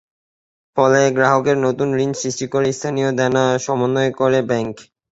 ফলে 0.77 1.01
গ্রাহকের 1.15 1.57
নতুন 1.65 1.89
ঋণ 1.99 2.11
সৃষ্টি 2.21 2.45
করে 2.53 2.67
স্থানীয় 2.71 3.09
দেনা 3.19 3.43
সমন্বয় 3.65 4.11
করে 4.19 4.39
ব্যাংক। 4.49 4.75